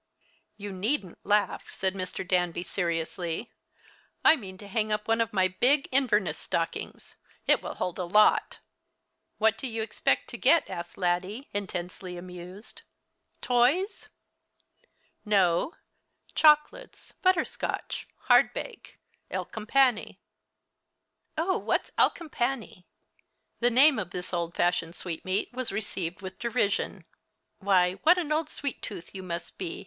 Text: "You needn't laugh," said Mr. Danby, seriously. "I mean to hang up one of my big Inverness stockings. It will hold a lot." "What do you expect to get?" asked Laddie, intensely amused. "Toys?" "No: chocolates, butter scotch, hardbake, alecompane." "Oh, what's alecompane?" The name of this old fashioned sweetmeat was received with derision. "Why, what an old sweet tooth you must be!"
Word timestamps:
"You 0.57 0.71
needn't 0.71 1.23
laugh," 1.23 1.71
said 1.71 1.93
Mr. 1.93 2.27
Danby, 2.27 2.63
seriously. 2.63 3.51
"I 4.25 4.35
mean 4.35 4.57
to 4.57 4.67
hang 4.67 4.91
up 4.91 5.07
one 5.07 5.21
of 5.21 5.31
my 5.31 5.47
big 5.47 5.87
Inverness 5.91 6.39
stockings. 6.39 7.17
It 7.45 7.61
will 7.61 7.75
hold 7.75 7.99
a 7.99 8.05
lot." 8.05 8.57
"What 9.37 9.59
do 9.59 9.67
you 9.67 9.83
expect 9.83 10.27
to 10.31 10.37
get?" 10.39 10.67
asked 10.71 10.97
Laddie, 10.97 11.49
intensely 11.53 12.17
amused. 12.17 12.81
"Toys?" 13.43 14.09
"No: 15.23 15.75
chocolates, 16.33 17.11
butter 17.21 17.45
scotch, 17.45 18.07
hardbake, 18.27 18.97
alecompane." 19.29 20.17
"Oh, 21.37 21.59
what's 21.59 21.91
alecompane?" 21.95 22.85
The 23.59 23.69
name 23.69 23.99
of 23.99 24.09
this 24.09 24.33
old 24.33 24.55
fashioned 24.55 24.95
sweetmeat 24.95 25.53
was 25.53 25.71
received 25.71 26.23
with 26.23 26.39
derision. 26.39 27.05
"Why, 27.59 27.99
what 28.01 28.17
an 28.17 28.31
old 28.31 28.49
sweet 28.49 28.81
tooth 28.81 29.13
you 29.13 29.21
must 29.21 29.59
be!" 29.59 29.79